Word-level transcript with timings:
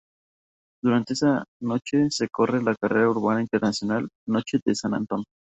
Durante 0.83 1.13
esa 1.13 1.45
noche 1.61 2.09
se 2.09 2.27
corre 2.27 2.63
la 2.63 2.73
Carrera 2.75 3.07
Urbana 3.11 3.39
Internacional 3.41 4.09
Noche 4.25 4.59
de 4.65 4.73
San 4.73 4.95
Antón. 4.95 5.23